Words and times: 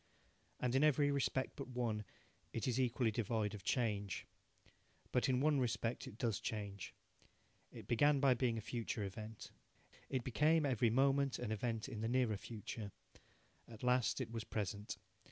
And 0.59 0.73
in 0.73 0.83
every 0.83 1.11
respect 1.11 1.51
but 1.55 1.67
one 1.67 2.05
it 2.53 2.67
is 2.67 2.79
equally 2.79 3.11
devoid 3.11 3.53
of 3.53 3.63
change. 3.63 4.25
But 5.11 5.29
in 5.29 5.41
one 5.41 5.59
respect 5.59 6.07
it 6.07 6.17
does 6.17 6.39
change. 6.39 6.95
It 7.71 7.85
began 7.87 8.19
by 8.19 8.33
being 8.33 8.57
a 8.57 8.61
future 8.61 9.03
event. 9.03 9.51
It 10.09 10.23
became 10.23 10.65
every 10.65 10.89
moment 10.89 11.37
an 11.37 11.51
event 11.51 11.87
in 11.87 12.01
the 12.01 12.07
nearer 12.09 12.37
future. 12.37 12.91
At 13.67 13.83
last 13.83 14.19
it 14.19 14.31
was 14.31 14.43
present. 14.43 14.97